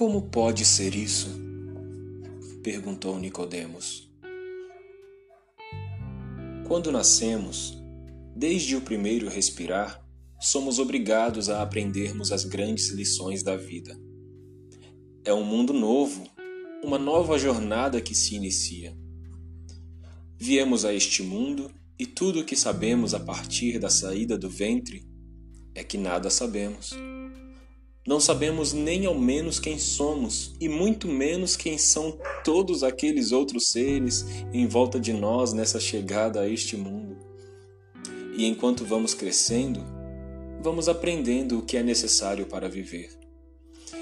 Como 0.00 0.22
pode 0.30 0.64
ser 0.64 0.94
isso? 0.94 1.28
perguntou 2.62 3.18
Nicodemos. 3.18 4.10
Quando 6.66 6.90
nascemos, 6.90 7.76
desde 8.34 8.76
o 8.76 8.80
primeiro 8.80 9.28
respirar, 9.28 10.02
somos 10.40 10.78
obrigados 10.78 11.50
a 11.50 11.60
aprendermos 11.60 12.32
as 12.32 12.46
grandes 12.46 12.88
lições 12.88 13.42
da 13.42 13.58
vida. 13.58 13.94
É 15.22 15.34
um 15.34 15.44
mundo 15.44 15.74
novo, 15.74 16.26
uma 16.82 16.98
nova 16.98 17.38
jornada 17.38 18.00
que 18.00 18.14
se 18.14 18.34
inicia. 18.36 18.96
Viemos 20.38 20.86
a 20.86 20.94
este 20.94 21.22
mundo 21.22 21.70
e 21.98 22.06
tudo 22.06 22.40
o 22.40 22.44
que 22.44 22.56
sabemos 22.56 23.12
a 23.12 23.20
partir 23.20 23.78
da 23.78 23.90
saída 23.90 24.38
do 24.38 24.48
ventre 24.48 25.06
é 25.74 25.84
que 25.84 25.98
nada 25.98 26.30
sabemos. 26.30 26.90
Não 28.10 28.18
sabemos 28.18 28.72
nem 28.72 29.06
ao 29.06 29.16
menos 29.16 29.60
quem 29.60 29.78
somos 29.78 30.52
e 30.60 30.68
muito 30.68 31.06
menos 31.06 31.54
quem 31.54 31.78
são 31.78 32.18
todos 32.42 32.82
aqueles 32.82 33.30
outros 33.30 33.70
seres 33.70 34.26
em 34.52 34.66
volta 34.66 34.98
de 34.98 35.12
nós 35.12 35.52
nessa 35.52 35.78
chegada 35.78 36.40
a 36.40 36.48
este 36.48 36.76
mundo. 36.76 37.16
E 38.36 38.46
enquanto 38.46 38.84
vamos 38.84 39.14
crescendo, 39.14 39.80
vamos 40.60 40.88
aprendendo 40.88 41.60
o 41.60 41.62
que 41.62 41.76
é 41.76 41.84
necessário 41.84 42.46
para 42.46 42.68
viver. 42.68 43.16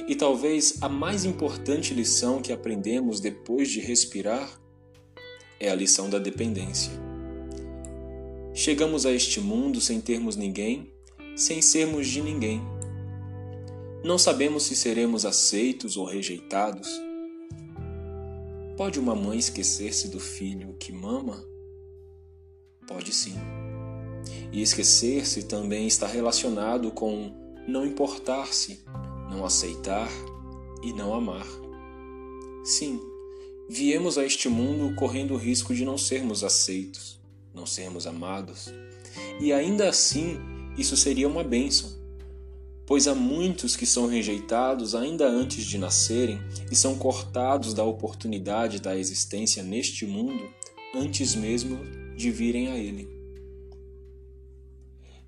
E 0.09 0.15
talvez 0.15 0.79
a 0.81 0.89
mais 0.89 1.27
importante 1.27 1.93
lição 1.93 2.41
que 2.41 2.51
aprendemos 2.51 3.21
depois 3.21 3.69
de 3.69 3.79
respirar 3.79 4.59
é 5.61 5.69
a 5.69 5.75
lição 5.75 6.09
da 6.09 6.19
dependência. 6.19 6.93
Chegamos 8.55 9.05
a 9.05 9.13
este 9.13 9.39
mundo 9.39 9.83
sem 9.83 10.01
termos 10.01 10.35
ninguém, 10.35 10.91
sem 11.37 11.61
sermos 11.61 12.09
de 12.09 12.23
ninguém. 12.23 12.78
Não 14.05 14.17
sabemos 14.17 14.63
se 14.63 14.77
seremos 14.77 15.25
aceitos 15.25 15.97
ou 15.97 16.05
rejeitados. 16.05 16.89
Pode 18.77 19.01
uma 19.01 19.15
mãe 19.15 19.39
esquecer-se 19.39 20.09
do 20.09 20.21
filho 20.21 20.77
que 20.79 20.93
mama? 20.93 21.45
Pode 22.87 23.13
sim. 23.13 23.35
E 24.53 24.63
esquecer-se 24.63 25.43
também 25.43 25.87
está 25.89 26.07
relacionado 26.07 26.93
com 26.93 27.33
não 27.67 27.85
importar-se, 27.85 28.85
não 29.29 29.45
aceitar 29.45 30.09
e 30.83 30.93
não 30.93 31.13
amar. 31.13 31.47
Sim, 32.65 33.01
viemos 33.69 34.17
a 34.17 34.25
este 34.25 34.49
mundo 34.49 34.95
correndo 34.95 35.35
o 35.35 35.39
risco 35.39 35.75
de 35.75 35.85
não 35.85 35.99
sermos 35.99 36.45
aceitos, 36.45 37.21
não 37.53 37.67
sermos 37.67 38.07
amados. 38.07 38.73
E 39.41 39.53
ainda 39.53 39.89
assim, 39.89 40.39
isso 40.79 40.97
seria 40.97 41.27
uma 41.27 41.43
bênção, 41.43 41.98
pois 42.89 43.07
há 43.07 43.15
muitos 43.15 43.77
que 43.77 43.85
são 43.85 44.07
rejeitados 44.07 44.95
ainda 44.95 45.29
antes 45.29 45.67
de 45.67 45.77
nascerem 45.77 46.41
e 46.73 46.75
são 46.75 46.97
cortados 46.97 47.75
da 47.75 47.85
oportunidade 47.85 48.81
da 48.81 48.99
existência 48.99 49.63
neste 49.63 50.07
mundo 50.07 50.49
antes 50.95 51.35
mesmo 51.35 51.79
de 52.17 52.31
virem 52.31 52.69
a 52.69 52.79
ele. 52.79 53.07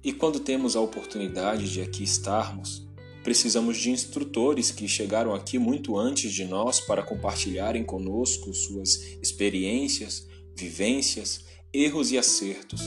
E 0.02 0.10
quando 0.10 0.40
temos 0.40 0.74
a 0.74 0.80
oportunidade 0.80 1.70
de 1.70 1.82
aqui 1.82 2.02
estarmos, 2.02 2.88
precisamos 3.22 3.76
de 3.76 3.90
instrutores 3.90 4.70
que 4.70 4.88
chegaram 4.88 5.34
aqui 5.34 5.58
muito 5.58 5.98
antes 5.98 6.32
de 6.32 6.46
nós 6.46 6.80
para 6.80 7.02
compartilharem 7.02 7.84
conosco 7.84 8.54
suas 8.54 9.18
experiências, 9.22 10.26
vivências, 10.56 11.44
erros 11.74 12.10
e 12.10 12.16
acertos. 12.16 12.80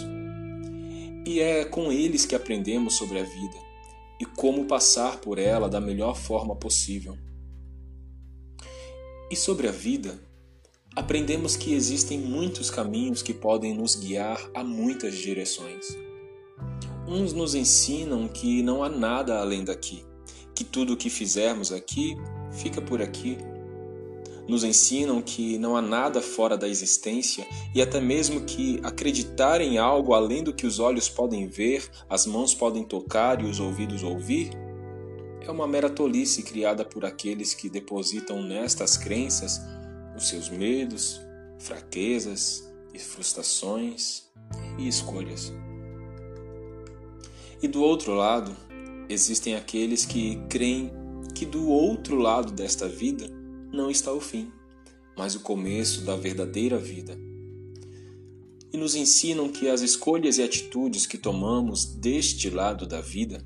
E 1.28 1.40
é 1.40 1.64
com 1.64 1.92
eles 1.92 2.26
que 2.26 2.34
aprendemos 2.34 2.96
sobre 2.96 3.20
a 3.20 3.24
vida 3.24 3.73
e 4.20 4.26
como 4.26 4.66
passar 4.66 5.18
por 5.18 5.38
ela 5.38 5.70
da 5.70 5.82
melhor 5.82 6.16
forma 6.16 6.56
possível. 6.56 7.18
E 9.30 9.36
sobre 9.36 9.68
a 9.68 9.72
vida, 9.72 10.20
aprendemos 10.96 11.56
que 11.56 11.74
existem 11.74 12.20
muitos 12.20 12.70
caminhos 12.70 13.22
que 13.22 13.34
podem 13.34 13.74
nos 13.74 13.96
guiar 13.96 14.40
a 14.54 14.64
muitas 14.64 15.18
direções. 15.18 15.88
Uns 17.08 17.34
nos 17.34 17.56
ensinam 17.56 18.28
que 18.28 18.62
não 18.62 18.84
há 18.84 18.90
nada 18.90 19.40
além 19.40 19.64
daqui, 19.64 20.06
que 20.56 20.64
tudo 20.64 20.94
o 20.94 20.98
que 20.98 21.10
fizermos 21.10 21.72
aqui 21.72 22.16
fica 22.52 22.82
por 22.82 23.02
aqui. 23.02 23.38
Nos 24.48 24.64
ensinam 24.64 25.22
que 25.22 25.58
não 25.58 25.76
há 25.76 25.82
nada 25.82 26.22
fora 26.22 26.58
da 26.58 26.68
existência 26.68 27.48
e 27.74 27.82
até 27.82 28.02
mesmo 28.02 28.42
que 28.42 28.80
acreditar 28.84 29.62
em 29.62 29.78
algo 29.78 30.14
além 30.14 30.44
do 30.44 30.54
que 30.54 30.68
os 30.68 30.80
olhos 30.80 31.08
podem 31.08 31.48
ver, 31.48 31.90
as 32.10 32.26
mãos 32.26 32.54
podem 32.54 32.84
tocar 32.84 33.42
e 33.42 33.46
os 33.46 33.60
ouvidos 33.60 34.04
ouvir 34.04 34.52
é 35.46 35.52
uma 35.52 35.68
mera 35.68 35.90
tolice 35.90 36.42
criada 36.42 36.86
por 36.86 37.06
aqueles 37.06 37.54
que 37.54 37.70
depositam 37.70 38.42
nestas 38.42 38.96
crenças 38.96 39.62
os 40.16 40.30
seus 40.30 40.50
medos, 40.50 41.20
fraquezas 41.60 42.72
e 42.94 43.00
frustrações 43.00 44.24
e 44.78 44.88
escolhas. 44.88 45.52
E 47.62 47.68
do 47.68 47.82
outro 47.82 48.14
lado, 48.14 48.56
existem 49.10 49.56
aqueles 49.56 50.06
que 50.06 50.42
creem 50.50 50.92
que 51.34 51.46
do 51.46 51.68
outro 51.68 52.16
lado 52.16 52.52
desta 52.52 52.88
vida 52.88 53.30
não 53.74 53.90
está 53.90 54.14
o 54.14 54.22
fim, 54.22 54.52
mas 55.18 55.34
o 55.36 55.40
começo 55.40 56.02
da 56.02 56.16
verdadeira 56.16 56.78
vida. 56.78 57.18
E 58.72 58.78
nos 58.78 58.96
ensinam 58.96 59.50
que 59.50 59.68
as 59.68 59.82
escolhas 59.82 60.38
e 60.38 60.44
atitudes 60.44 61.06
que 61.08 61.18
tomamos 61.18 61.86
deste 61.86 62.50
lado 62.50 62.86
da 62.86 63.02
vida 63.02 63.46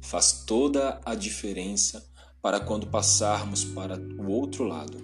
faz 0.00 0.44
toda 0.44 1.00
a 1.04 1.14
diferença 1.14 2.04
para 2.42 2.60
quando 2.60 2.88
passarmos 2.88 3.64
para 3.64 3.98
o 4.18 4.30
outro 4.30 4.64
lado. 4.64 4.98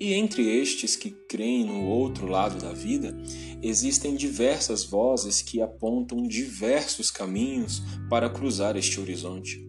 E 0.00 0.14
entre 0.14 0.46
estes 0.46 0.94
que 0.94 1.10
creem 1.10 1.64
no 1.64 1.84
outro 1.84 2.26
lado 2.26 2.60
da 2.60 2.72
vida, 2.72 3.16
existem 3.60 4.14
diversas 4.14 4.84
vozes 4.84 5.42
que 5.42 5.60
apontam 5.60 6.22
diversos 6.22 7.10
caminhos 7.10 7.82
para 8.08 8.30
cruzar 8.30 8.76
este 8.76 9.00
horizonte. 9.00 9.68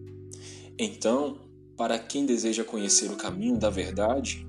Então, 0.78 1.49
para 1.80 1.98
quem 1.98 2.26
deseja 2.26 2.62
conhecer 2.62 3.10
o 3.10 3.16
caminho 3.16 3.56
da 3.56 3.70
verdade, 3.70 4.46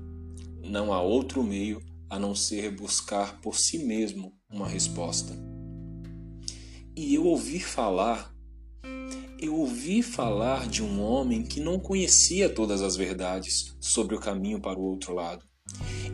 não 0.62 0.92
há 0.92 1.00
outro 1.00 1.42
meio 1.42 1.80
a 2.10 2.18
não 2.18 2.34
ser 2.34 2.70
buscar 2.70 3.40
por 3.40 3.58
si 3.58 3.78
mesmo 3.78 4.34
uma 4.52 4.68
resposta. 4.68 5.32
E 6.94 7.14
eu 7.14 7.24
ouvi 7.24 7.58
falar, 7.58 8.30
eu 9.40 9.54
ouvi 9.54 10.02
falar 10.02 10.68
de 10.68 10.82
um 10.82 11.00
homem 11.00 11.42
que 11.42 11.58
não 11.58 11.78
conhecia 11.78 12.50
todas 12.50 12.82
as 12.82 12.96
verdades 12.96 13.74
sobre 13.80 14.14
o 14.14 14.20
caminho 14.20 14.60
para 14.60 14.78
o 14.78 14.84
outro 14.84 15.14
lado. 15.14 15.42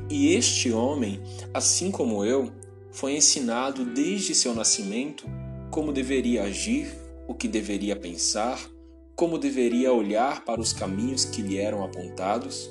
E 0.08 0.28
este 0.34 0.70
homem, 0.70 1.20
assim 1.52 1.90
como 1.90 2.24
eu, 2.24 2.52
foi 2.92 3.16
ensinado 3.16 3.84
desde 3.84 4.36
seu 4.36 4.54
nascimento 4.54 5.26
como 5.68 5.92
deveria 5.92 6.44
agir, 6.44 6.96
o 7.26 7.34
que 7.34 7.48
deveria 7.48 7.96
pensar, 7.96 8.56
como 9.18 9.36
deveria 9.36 9.92
olhar 9.92 10.44
para 10.44 10.60
os 10.60 10.72
caminhos 10.72 11.24
que 11.24 11.42
lhe 11.42 11.58
eram 11.58 11.82
apontados. 11.82 12.70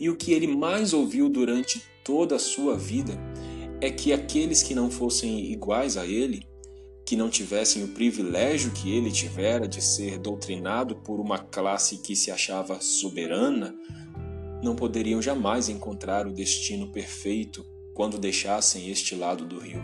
E 0.00 0.08
o 0.08 0.16
que 0.16 0.32
ele 0.32 0.46
mais 0.46 0.94
ouviu 0.94 1.28
durante 1.28 1.82
toda 2.02 2.36
a 2.36 2.38
sua 2.38 2.78
vida 2.78 3.12
é 3.78 3.90
que 3.90 4.10
aqueles 4.10 4.62
que 4.62 4.74
não 4.74 4.90
fossem 4.90 5.52
iguais 5.52 5.98
a 5.98 6.06
ele, 6.06 6.48
que 7.04 7.14
não 7.14 7.28
tivessem 7.28 7.84
o 7.84 7.88
privilégio 7.88 8.70
que 8.70 8.90
ele 8.90 9.12
tivera 9.12 9.68
de 9.68 9.82
ser 9.82 10.18
doutrinado 10.18 10.96
por 10.96 11.20
uma 11.20 11.38
classe 11.38 11.98
que 11.98 12.16
se 12.16 12.30
achava 12.30 12.80
soberana, 12.80 13.74
não 14.62 14.74
poderiam 14.74 15.20
jamais 15.20 15.68
encontrar 15.68 16.26
o 16.26 16.32
destino 16.32 16.90
perfeito 16.90 17.62
quando 17.92 18.18
deixassem 18.18 18.88
este 18.88 19.14
lado 19.14 19.44
do 19.44 19.58
rio. 19.58 19.82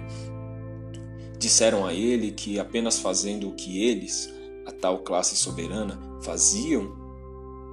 Disseram 1.38 1.84
a 1.84 1.92
ele 1.92 2.32
que 2.32 2.58
apenas 2.58 2.98
fazendo 2.98 3.50
o 3.50 3.54
que 3.54 3.82
eles, 3.84 4.32
a 4.66 4.72
tal 4.72 5.00
classe 5.00 5.36
soberana, 5.36 5.98
faziam, 6.22 7.00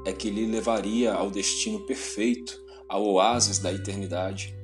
é 0.05 0.13
que 0.13 0.29
lhe 0.29 0.45
levaria 0.45 1.13
ao 1.13 1.29
destino 1.29 1.79
perfeito, 1.81 2.59
ao 2.87 3.05
oásis 3.05 3.59
da 3.59 3.71
eternidade. 3.71 4.55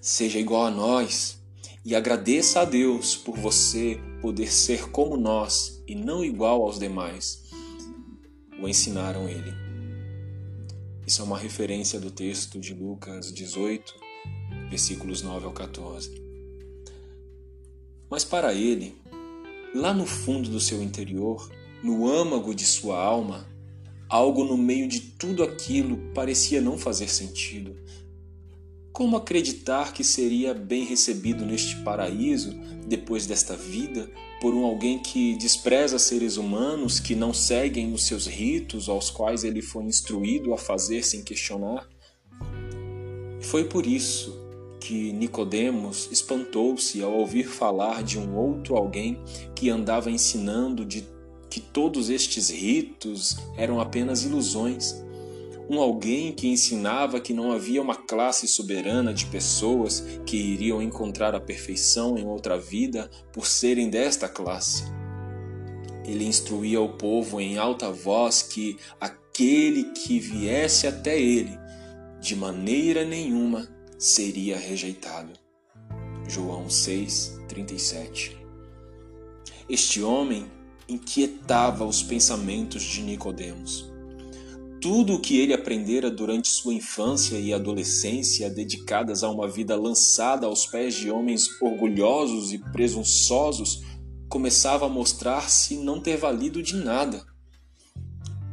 Seja 0.00 0.38
igual 0.38 0.66
a 0.66 0.70
nós 0.70 1.40
e 1.84 1.94
agradeça 1.94 2.60
a 2.60 2.64
Deus 2.64 3.16
por 3.16 3.36
você 3.36 4.00
poder 4.20 4.52
ser 4.52 4.90
como 4.90 5.16
nós 5.16 5.82
e 5.86 5.94
não 5.94 6.24
igual 6.24 6.62
aos 6.62 6.78
demais. 6.78 7.42
O 8.60 8.68
ensinaram 8.68 9.28
ele. 9.28 9.52
Isso 11.06 11.20
é 11.20 11.24
uma 11.24 11.38
referência 11.38 11.98
do 11.98 12.10
texto 12.10 12.60
de 12.60 12.74
Lucas 12.74 13.32
18, 13.32 13.94
versículos 14.70 15.22
9 15.22 15.46
ao 15.46 15.52
14. 15.52 16.22
Mas 18.08 18.24
para 18.24 18.54
ele, 18.54 18.94
lá 19.74 19.94
no 19.94 20.06
fundo 20.06 20.50
do 20.50 20.60
seu 20.60 20.82
interior, 20.82 21.50
no 21.82 22.08
âmago 22.08 22.54
de 22.54 22.64
sua 22.64 23.02
alma, 23.02 23.48
algo 24.08 24.44
no 24.44 24.56
meio 24.56 24.86
de 24.86 25.00
tudo 25.00 25.42
aquilo 25.42 25.96
parecia 26.14 26.60
não 26.60 26.76
fazer 26.76 27.08
sentido. 27.08 27.74
Como 28.92 29.16
acreditar 29.16 29.94
que 29.94 30.04
seria 30.04 30.52
bem 30.52 30.84
recebido 30.84 31.46
neste 31.46 31.76
paraíso, 31.76 32.52
depois 32.86 33.26
desta 33.26 33.56
vida, 33.56 34.10
por 34.38 34.52
um 34.52 34.66
alguém 34.66 34.98
que 34.98 35.34
despreza 35.36 35.98
seres 35.98 36.36
humanos, 36.36 37.00
que 37.00 37.14
não 37.14 37.32
seguem 37.32 37.94
os 37.94 38.04
seus 38.04 38.26
ritos 38.26 38.90
aos 38.90 39.08
quais 39.08 39.44
ele 39.44 39.62
foi 39.62 39.84
instruído 39.84 40.52
a 40.52 40.58
fazer 40.58 41.02
sem 41.02 41.22
questionar? 41.22 41.88
Foi 43.40 43.64
por 43.64 43.86
isso 43.86 44.41
que 44.82 45.12
Nicodemos 45.12 46.08
espantou-se 46.10 47.00
ao 47.00 47.12
ouvir 47.12 47.46
falar 47.46 48.02
de 48.02 48.18
um 48.18 48.36
outro 48.36 48.76
alguém 48.76 49.22
que 49.54 49.70
andava 49.70 50.10
ensinando 50.10 50.84
de 50.84 51.06
que 51.48 51.60
todos 51.60 52.10
estes 52.10 52.50
ritos 52.50 53.36
eram 53.56 53.80
apenas 53.80 54.24
ilusões. 54.24 55.00
Um 55.70 55.80
alguém 55.80 56.32
que 56.32 56.48
ensinava 56.48 57.20
que 57.20 57.32
não 57.32 57.52
havia 57.52 57.80
uma 57.80 57.94
classe 57.94 58.48
soberana 58.48 59.14
de 59.14 59.26
pessoas 59.26 60.00
que 60.26 60.36
iriam 60.36 60.82
encontrar 60.82 61.32
a 61.32 61.40
perfeição 61.40 62.18
em 62.18 62.26
outra 62.26 62.58
vida 62.58 63.08
por 63.32 63.46
serem 63.46 63.88
desta 63.88 64.28
classe. 64.28 64.82
Ele 66.04 66.24
instruía 66.24 66.80
o 66.80 66.88
povo 66.88 67.40
em 67.40 67.56
alta 67.56 67.92
voz 67.92 68.42
que 68.42 68.76
aquele 69.00 69.84
que 69.92 70.18
viesse 70.18 70.88
até 70.88 71.20
ele, 71.20 71.56
de 72.20 72.34
maneira 72.34 73.04
nenhuma, 73.04 73.68
seria 74.02 74.58
rejeitado. 74.58 75.30
João 76.28 76.68
6:37. 76.68 78.36
Este 79.68 80.02
homem 80.02 80.50
inquietava 80.88 81.86
os 81.86 82.02
pensamentos 82.02 82.82
de 82.82 83.00
Nicodemos. 83.00 83.88
Tudo 84.80 85.14
o 85.14 85.20
que 85.20 85.38
ele 85.38 85.54
aprendera 85.54 86.10
durante 86.10 86.48
sua 86.48 86.74
infância 86.74 87.38
e 87.38 87.54
adolescência, 87.54 88.50
dedicadas 88.50 89.22
a 89.22 89.30
uma 89.30 89.46
vida 89.46 89.76
lançada 89.76 90.48
aos 90.48 90.66
pés 90.66 90.94
de 90.94 91.08
homens 91.08 91.48
orgulhosos 91.62 92.52
e 92.52 92.58
presunçosos, 92.58 93.82
começava 94.28 94.86
a 94.86 94.88
mostrar-se 94.88 95.76
não 95.76 96.00
ter 96.00 96.16
valido 96.16 96.60
de 96.60 96.74
nada. 96.74 97.24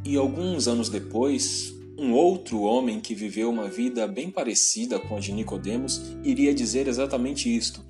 E 0.04 0.16
alguns 0.16 0.68
anos 0.68 0.88
depois, 0.88 1.74
um 2.00 2.14
outro 2.14 2.62
homem 2.62 2.98
que 2.98 3.14
viveu 3.14 3.50
uma 3.50 3.68
vida 3.68 4.08
bem 4.08 4.30
parecida 4.30 4.98
com 4.98 5.18
a 5.18 5.20
de 5.20 5.32
Nicodemos 5.32 6.00
iria 6.24 6.54
dizer 6.54 6.88
exatamente 6.88 7.54
isto. 7.54 7.84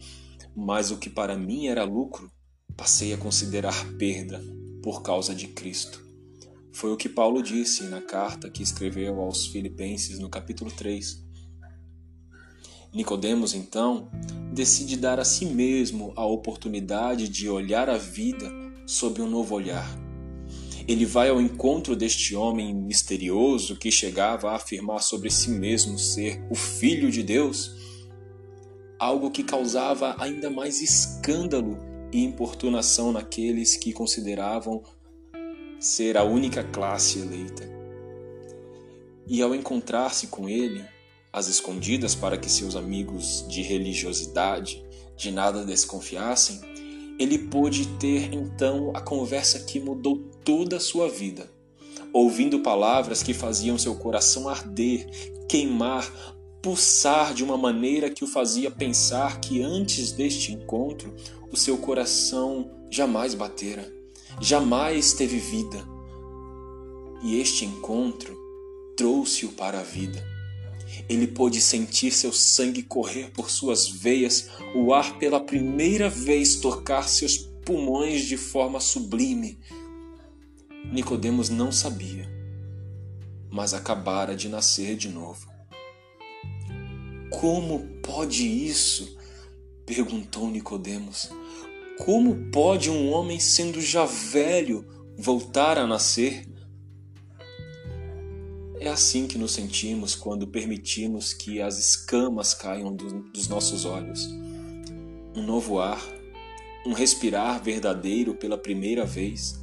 Mas 0.55 0.91
o 0.91 0.97
que 0.97 1.09
para 1.09 1.39
mim 1.39 1.69
era 1.69 1.85
lucro, 1.85 2.29
passei 2.77 3.13
a 3.13 3.17
considerar 3.17 3.93
perda 3.99 4.43
por 4.83 5.03
causa 5.03 5.33
de 5.33 5.47
Cristo. 5.47 6.05
Foi 6.73 6.93
o 6.93 6.97
que 6.97 7.09
Paulo 7.09 7.41
disse 7.41 7.85
na 7.85 8.01
carta 8.01 8.51
que 8.51 8.65
escreveu 8.65 9.21
aos 9.21 9.47
Filipenses 9.47 10.19
no 10.19 10.29
capítulo 10.29 10.73
3. 10.73 11.25
Nicodemos 12.93 13.55
então 13.55 14.11
decide 14.53 14.97
dar 14.97 15.21
a 15.21 15.25
si 15.25 15.47
mesmo 15.47 16.13
a 16.17 16.27
oportunidade 16.27 17.29
de 17.29 17.49
olhar 17.49 17.89
a 17.89 17.97
vida 17.97 18.51
sob 18.89 19.23
um 19.23 19.31
novo 19.31 19.55
olhar 19.55 20.10
ele 20.87 21.05
vai 21.05 21.29
ao 21.29 21.41
encontro 21.41 21.95
deste 21.95 22.35
homem 22.35 22.75
misterioso 22.75 23.77
que 23.77 23.91
chegava 23.91 24.51
a 24.51 24.57
afirmar 24.57 25.01
sobre 25.01 25.31
si 25.31 25.51
mesmo 25.51 25.99
ser 25.99 26.43
o 26.51 26.55
Filho 26.55 27.11
de 27.11 27.23
Deus, 27.23 27.75
algo 28.99 29.31
que 29.31 29.43
causava 29.43 30.15
ainda 30.19 30.51
mais 30.51 30.81
escândalo 30.83 31.79
e 32.13 32.23
importunação 32.23 33.13
naqueles 33.13 33.77
que 33.77 33.93
consideravam 33.93 34.83
ser 35.79 36.17
a 36.17 36.25
única 36.25 36.63
classe 36.63 37.21
eleita. 37.21 37.69
E 39.27 39.41
ao 39.41 39.55
encontrar-se 39.55 40.27
com 40.27 40.49
ele, 40.49 40.85
às 41.33 41.49
escondidas 41.49 42.15
para 42.15 42.37
que 42.37 42.51
seus 42.51 42.75
amigos 42.75 43.47
de 43.49 43.63
religiosidade 43.63 44.85
de 45.17 45.31
nada 45.31 45.65
desconfiassem, 45.65 46.61
ele 47.21 47.37
pôde 47.37 47.87
ter 47.99 48.33
então 48.33 48.93
a 48.95 49.01
conversa 49.03 49.61
que 49.61 49.79
mudou 49.79 50.17
toda 50.43 50.79
a 50.79 50.81
sua 50.81 51.07
vida, 51.07 51.51
ouvindo 52.15 52.61
palavras 52.61 53.23
que 53.23 53.35
faziam 53.35 53.77
seu 53.77 53.95
coração 53.95 54.49
arder, 54.49 55.07
queimar, 55.47 56.11
pulsar 56.63 57.35
de 57.35 57.45
uma 57.45 57.59
maneira 57.59 58.09
que 58.09 58.25
o 58.25 58.27
fazia 58.27 58.71
pensar 58.71 59.39
que 59.39 59.63
antes 59.63 60.13
deste 60.13 60.53
encontro 60.53 61.15
o 61.53 61.57
seu 61.59 61.77
coração 61.77 62.71
jamais 62.89 63.35
batera, 63.35 63.87
jamais 64.41 65.13
teve 65.13 65.37
vida. 65.37 65.79
E 67.23 67.39
este 67.39 67.67
encontro 67.67 68.35
trouxe-o 68.97 69.53
para 69.53 69.81
a 69.81 69.83
vida. 69.83 70.30
Ele 71.09 71.27
pôde 71.27 71.61
sentir 71.61 72.11
seu 72.11 72.33
sangue 72.33 72.83
correr 72.83 73.31
por 73.31 73.51
suas 73.51 73.89
veias, 73.89 74.49
o 74.75 74.93
ar 74.93 75.19
pela 75.19 75.41
primeira 75.41 76.09
vez 76.09 76.57
tocar 76.57 77.09
seus 77.09 77.37
pulmões 77.37 78.25
de 78.25 78.37
forma 78.37 78.81
sublime. 78.81 79.59
Nicodemos 80.93 81.49
não 81.49 81.71
sabia, 81.71 82.29
mas 83.51 83.75
acabara 83.75 84.35
de 84.35 84.49
nascer 84.49 84.97
de 84.97 85.09
novo. 85.09 85.49
Como 87.31 87.81
pode 88.03 88.47
isso? 88.47 89.17
perguntou 89.87 90.51
Nicodemos. 90.51 91.31
Como 92.05 92.51
pode 92.51 92.91
um 92.91 93.13
homem 93.13 93.39
sendo 93.39 93.81
já 93.81 94.05
velho 94.05 94.87
voltar 95.19 95.79
a 95.79 95.87
nascer? 95.87 96.50
É 98.81 98.89
assim 98.89 99.27
que 99.27 99.37
nos 99.37 99.53
sentimos 99.53 100.15
quando 100.15 100.47
permitimos 100.47 101.35
que 101.35 101.61
as 101.61 101.79
escamas 101.79 102.55
caiam 102.55 102.97
do, 102.97 103.25
dos 103.25 103.47
nossos 103.47 103.85
olhos. 103.85 104.27
Um 105.37 105.43
novo 105.45 105.79
ar, 105.79 106.03
um 106.87 106.95
respirar 106.95 107.63
verdadeiro 107.63 108.35
pela 108.35 108.57
primeira 108.57 109.05
vez. 109.05 109.63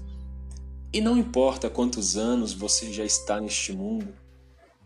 E 0.94 1.02
não 1.02 1.18
importa 1.18 1.68
quantos 1.68 2.16
anos 2.16 2.54
você 2.54 2.94
já 2.94 3.04
está 3.04 3.42
neste 3.42 3.74
mundo, 3.74 4.14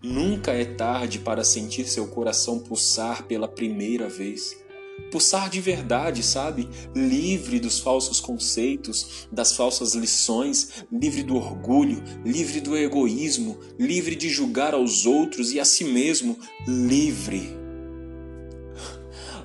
nunca 0.02 0.54
é 0.54 0.64
tarde 0.64 1.20
para 1.20 1.44
sentir 1.44 1.86
seu 1.86 2.08
coração 2.08 2.58
pulsar 2.58 3.24
pela 3.24 3.50
primeira 3.50 4.08
vez 4.08 4.61
pulsar 5.10 5.50
de 5.50 5.60
verdade, 5.60 6.24
sabe? 6.24 6.68
Livre 6.96 7.60
dos 7.60 7.80
falsos 7.80 8.20
conceitos, 8.20 9.28
das 9.32 9.56
falsas 9.56 9.96
lições, 9.96 10.86
livre 10.92 11.24
do 11.24 11.36
orgulho, 11.36 12.04
livre 12.26 12.62
do 12.62 12.78
egoísmo, 12.78 13.60
livre 13.80 14.16
de 14.16 14.30
julgar 14.30 14.74
aos 14.74 15.06
outros 15.06 15.52
e 15.52 15.60
a 15.60 15.66
si 15.66 15.84
mesmo, 15.84 16.38
livre. 16.68 17.50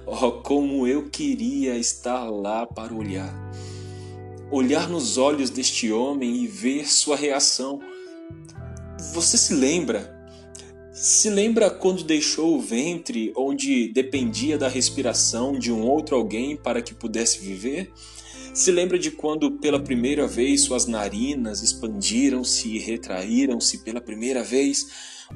Oh, 0.08 0.30
como 0.30 0.86
eu 0.86 1.10
queria 1.10 1.76
estar 1.76 2.30
lá 2.30 2.64
para 2.64 2.94
olhar. 2.94 3.34
Olhar 4.52 4.88
nos 4.88 5.18
olhos 5.18 5.50
deste 5.50 5.90
homem 5.90 6.44
e 6.44 6.46
ver 6.46 6.88
sua 6.88 7.16
reação. 7.16 7.80
Você 9.12 9.36
se 9.36 9.52
lembra 9.52 10.15
se 10.96 11.28
lembra 11.28 11.68
quando 11.68 12.02
deixou 12.02 12.56
o 12.56 12.60
ventre 12.60 13.30
onde 13.36 13.88
dependia 13.88 14.56
da 14.56 14.66
respiração 14.66 15.52
de 15.52 15.70
um 15.70 15.82
outro 15.82 16.16
alguém 16.16 16.56
para 16.56 16.80
que 16.80 16.94
pudesse 16.94 17.38
viver? 17.38 17.92
Se 18.54 18.72
lembra 18.72 18.98
de 18.98 19.10
quando 19.10 19.50
pela 19.58 19.78
primeira 19.78 20.26
vez 20.26 20.62
suas 20.62 20.86
narinas 20.86 21.62
expandiram-se 21.62 22.70
e 22.70 22.78
retraíram-se 22.78 23.84
pela 23.84 24.00
primeira 24.00 24.42
vez? 24.42 24.86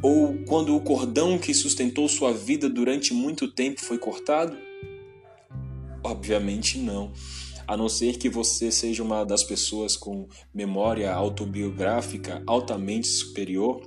Ou 0.03 0.39
quando 0.47 0.75
o 0.75 0.81
cordão 0.81 1.39
que 1.39 1.53
sustentou 1.53 2.09
sua 2.09 2.33
vida 2.33 2.67
durante 2.67 3.13
muito 3.13 3.47
tempo 3.47 3.83
foi 3.83 3.99
cortado? 3.99 4.57
Obviamente 6.03 6.79
não. 6.79 7.13
A 7.67 7.77
não 7.77 7.89
ser 7.91 8.17
que 8.17 8.31
você 8.31 8.73
seja 8.73 9.03
uma 9.03 9.25
das 9.25 9.45
pessoas 9.45 9.95
com 9.95 10.27
memória 10.55 11.13
autobiográfica 11.13 12.43
altamente 12.47 13.07
superior, 13.07 13.87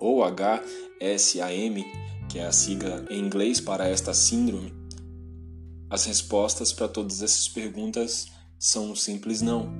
ou 0.00 0.24
HSAM, 0.24 1.84
que 2.28 2.38
é 2.38 2.46
a 2.46 2.52
sigla 2.52 3.04
em 3.10 3.20
inglês 3.20 3.60
para 3.60 3.86
esta 3.86 4.14
síndrome, 4.14 4.72
as 5.90 6.04
respostas 6.04 6.72
para 6.72 6.88
todas 6.88 7.20
essas 7.20 7.48
perguntas 7.48 8.28
são 8.58 8.92
um 8.92 8.96
simples 8.96 9.42
não. 9.42 9.72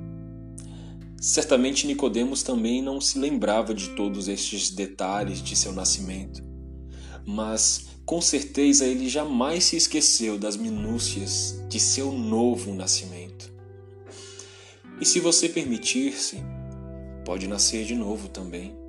Certamente 1.21 1.87
Nicodemos 1.87 2.43
também 2.43 2.81
não 2.81 2.99
se 2.99 3.17
lembrava 3.17 3.73
de 3.73 3.89
todos 3.89 4.27
estes 4.27 4.71
detalhes 4.71 5.41
de 5.41 5.55
seu 5.55 5.71
nascimento, 5.71 6.43
mas 7.25 7.87
com 8.05 8.19
certeza 8.19 8.85
ele 8.85 9.07
jamais 9.07 9.63
se 9.63 9.77
esqueceu 9.77 10.37
das 10.37 10.57
minúcias 10.57 11.63
de 11.69 11.79
seu 11.79 12.11
novo 12.11 12.73
nascimento. 12.73 13.53
E 14.99 15.05
se 15.05 15.19
você 15.19 15.47
permitir-se, 15.47 16.43
pode 17.23 17.47
nascer 17.47 17.85
de 17.85 17.95
novo 17.95 18.27
também. 18.27 18.80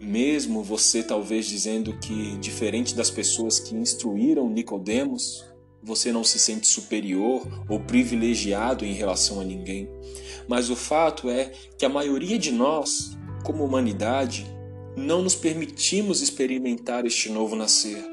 Mesmo 0.00 0.62
você 0.62 1.02
talvez 1.02 1.46
dizendo 1.46 1.98
que, 1.98 2.36
diferente 2.38 2.94
das 2.94 3.10
pessoas 3.10 3.58
que 3.58 3.74
instruíram 3.74 4.48
Nicodemos, 4.48 5.44
você 5.82 6.12
não 6.12 6.22
se 6.22 6.38
sente 6.38 6.66
superior 6.66 7.46
ou 7.68 7.80
privilegiado 7.80 8.84
em 8.84 8.92
relação 8.92 9.40
a 9.40 9.44
ninguém. 9.44 9.88
Mas 10.48 10.70
o 10.70 10.76
fato 10.76 11.28
é 11.28 11.52
que 11.76 11.84
a 11.84 11.88
maioria 11.88 12.38
de 12.38 12.52
nós, 12.52 13.16
como 13.44 13.64
humanidade, 13.64 14.46
não 14.96 15.22
nos 15.22 15.34
permitimos 15.34 16.20
experimentar 16.20 17.06
este 17.06 17.30
novo 17.30 17.54
nascer. 17.54 18.04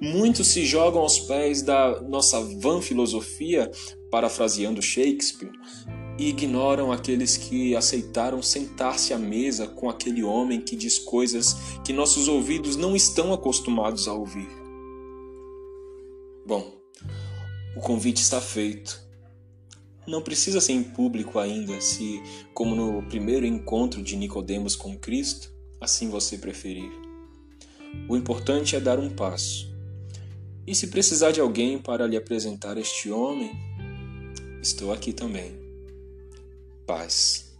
Muitos 0.00 0.48
se 0.48 0.64
jogam 0.64 1.02
aos 1.02 1.20
pés 1.20 1.62
da 1.62 2.00
nossa 2.02 2.40
vã 2.40 2.80
filosofia, 2.80 3.70
parafraseando 4.10 4.82
Shakespeare, 4.82 5.52
e 6.18 6.28
ignoram 6.28 6.92
aqueles 6.92 7.36
que 7.36 7.74
aceitaram 7.74 8.42
sentar-se 8.42 9.12
à 9.12 9.18
mesa 9.18 9.66
com 9.66 9.88
aquele 9.88 10.22
homem 10.22 10.60
que 10.60 10.76
diz 10.76 10.98
coisas 10.98 11.56
que 11.84 11.92
nossos 11.92 12.28
ouvidos 12.28 12.76
não 12.76 12.94
estão 12.94 13.32
acostumados 13.32 14.06
a 14.06 14.12
ouvir. 14.12 14.48
Bom, 16.46 16.72
o 17.76 17.80
convite 17.80 18.20
está 18.20 18.40
feito. 18.40 19.00
Não 20.06 20.20
precisa 20.20 20.60
ser 20.60 20.72
em 20.72 20.82
público 20.82 21.38
ainda, 21.38 21.80
se, 21.80 22.20
como 22.52 22.74
no 22.74 23.02
primeiro 23.04 23.46
encontro 23.46 24.02
de 24.02 24.16
Nicodemos 24.16 24.74
com 24.74 24.98
Cristo, 24.98 25.52
assim 25.80 26.08
você 26.08 26.36
preferir. 26.36 26.90
O 28.08 28.16
importante 28.16 28.74
é 28.74 28.80
dar 28.80 28.98
um 28.98 29.08
passo. 29.08 29.70
E 30.66 30.74
se 30.74 30.88
precisar 30.88 31.30
de 31.30 31.40
alguém 31.40 31.78
para 31.78 32.06
lhe 32.06 32.16
apresentar 32.16 32.76
este 32.78 33.10
homem, 33.10 33.52
estou 34.60 34.92
aqui 34.92 35.12
também. 35.12 35.61
Paz. 36.92 37.51